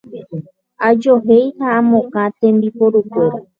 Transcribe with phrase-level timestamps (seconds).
[0.89, 3.37] Ajohéi ha amokã tembiporukuéra.